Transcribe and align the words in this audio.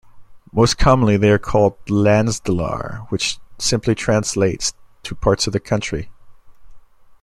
Most 0.51 0.79
commonly 0.79 1.15
they 1.15 1.29
are 1.29 1.37
called 1.37 1.75
"landsdelar", 1.85 3.05
which 3.11 3.37
simply 3.59 3.93
translates 3.93 4.73
to 5.03 5.13
"parts 5.13 5.45
of 5.45 5.53
the 5.53 5.59
country". 5.59 6.09